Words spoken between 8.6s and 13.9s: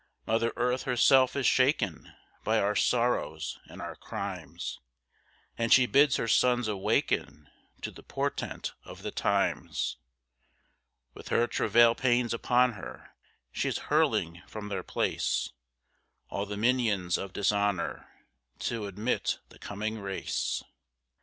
of the times; With her travail pains upon her, she is